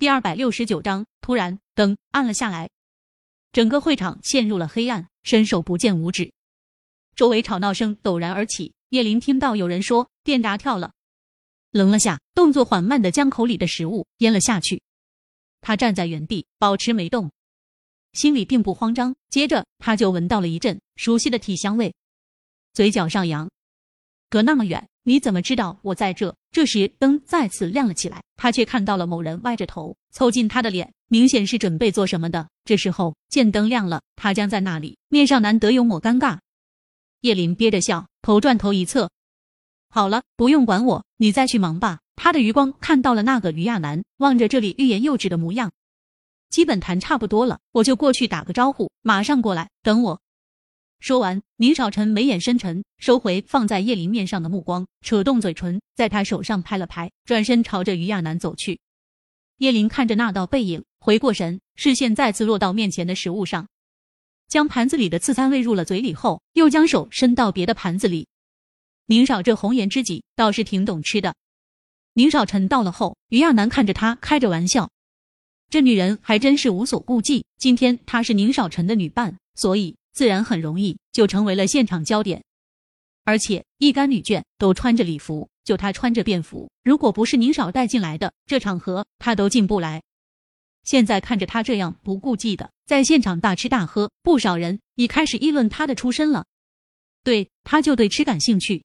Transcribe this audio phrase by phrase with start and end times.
[0.00, 2.70] 第二百六十九章，突然灯暗了下来，
[3.52, 6.32] 整个会场陷入了黑暗，伸手不见五指。
[7.14, 10.94] 周围吵闹声陡然而起，叶林听到有人说电闸跳了，
[11.70, 14.80] 愣了下，动作缓慢的将口里的食物咽了下去。
[15.60, 17.30] 他站在原地，保持没动，
[18.14, 19.14] 心里并不慌张。
[19.28, 21.94] 接着他就闻到了一阵熟悉的体香味，
[22.72, 23.50] 嘴角上扬。
[24.30, 26.34] 隔那么远，你怎么知道我在这？
[26.52, 32.48] 这时灯再次亮了起来，他却看到了某人歪着头凑近他的脸，明显是准备做什么的。
[32.64, 36.38] 这时候见灯亮了，他僵在那里，面上难得有抹尴尬。
[37.20, 39.10] 叶林憋着笑，头转头一侧，
[39.90, 42.00] 好了，不用管我，你再去忙吧。
[42.16, 45.70] 他的余光看到了那个于亚楠，望着这里欲言又止的模样，
[46.48, 50.20] 基本谈差不多了，我就过去打个招呼，马上过来，等我。
[51.00, 58.78] 说完，宁少臣眉眼深沉，收回放在叶林面上的目光，扯动嘴唇，在他手上拍了拍，转身朝着于亚楠走去。
[59.56, 63.66] 叶林看着那道背影，回过神，视线再次落到面前的食物上，
[64.46, 68.28] 将盘子里的刺餐喂入了嘴里后，又将手伸到别的盘子里。
[69.06, 71.34] 宁少这红颜知己倒是挺懂吃的。
[72.12, 74.90] 宁少臣到了后，于亚楠看着他开着玩笑，
[75.70, 77.46] 这女人还真是无所顾忌。
[77.56, 79.96] 今天她是宁少臣的女伴，所以。
[80.12, 82.42] 自然很容易就成为了现场焦点，
[83.24, 86.70] 而且一干女眷都穿着礼服，就她穿着便服。
[86.82, 90.02] 如果不是宁少带进来的，这场合她都进不来。
[90.82, 96.46] 现在看着她这样不顾忌的在现场大吃大喝，不少人已开始议论她的出身了。
[97.22, 98.82] 对，她就对吃感兴趣。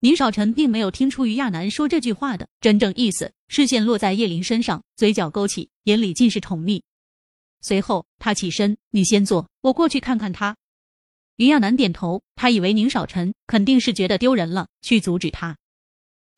[0.00, 6.82] 宁少臣并没有听出于亚楠说这句话的真正意思，视线落在叶林身上，嘴角勾起，眼里尽是宠溺。
[7.66, 10.56] 随后，他起身：“你先坐，我过去看看他。”
[11.34, 15.56] 于亚楠点头，他以为宁少臣肯定是觉得丢人了，去阻止他，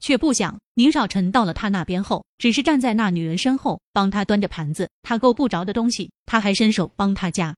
[0.00, 7.54] 却不想宁少臣到了他那边后，只是站在那女人身后，帮他端着盘子，他够不着的东西，他还伸手帮他夹，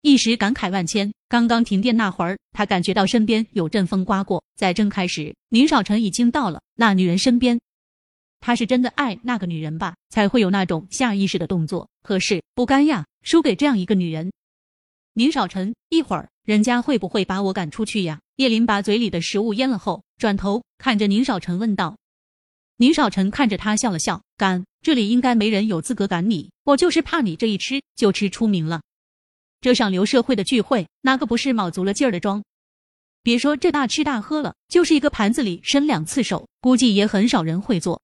[0.00, 1.12] 一时感慨万千。
[1.28, 7.58] 刚刚停电那会儿，他感觉到身边有阵风刮过，在睁开时，宁少臣已经到了那女人身边。
[8.44, 11.88] 他是真的爱那个女人吧，才会有那种下意识的动作。
[12.02, 14.30] 可是不甘呀，输给这样一个女人。
[15.14, 18.20] 宁少臣，一会儿人家会不会把我赶出去呀？
[18.36, 21.96] 叶林把嘴里的食物咽了后，转头看着宁少臣问道。
[22.76, 24.66] 宁少臣看着他笑了笑，赶？
[24.82, 28.82] 这里应该没人有资格赶你，我就是怕你这一吃就吃出名了。
[29.62, 32.44] 这上流社会的聚会，哪个不是卯足了劲儿的装？
[33.22, 38.02] 别说这大吃大喝了，就是一个盘子里伸两次手，估计也很少人会做。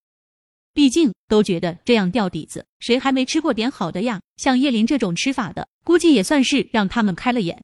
[0.72, 4.20] 毕竟都觉得这样掉底子，谁还没吃过点好的呀？
[4.36, 7.62] 像叶林这种吃法的，估计也算是让他们开了眼。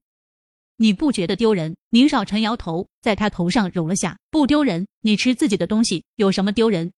[0.76, 1.76] 你不觉得丢人？
[1.90, 4.86] 宁少臣摇头，在他头上揉了下，不丢人。
[5.00, 6.92] 你吃自己的东西有什么丢人？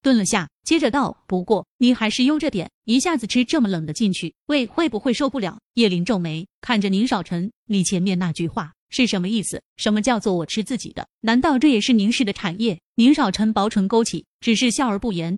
[0.00, 8.72] 顿了下，接着道：“不过你还是悠着点，一下子吃这么冷的进去，胃会不会受不了？”叶林皱眉看着宁少臣：“你前面那句话
[9.02, 9.60] 是什么意思？
[9.76, 11.08] 什么叫做我吃自己的？
[11.20, 15.36] 难道这也是宁氏的产业？”宁少臣薄唇勾起，只是笑而不言。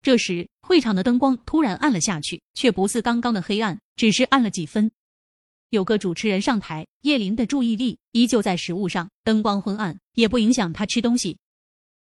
[0.00, 4.90] 这时，会场的灯光突然暗了下去，却不似刚刚的黑暗，只是暗了几分。
[5.70, 11.36] 有个主持人上台，叶林的注意力依旧在食物上，灯光昏暗也不影响他吃东西。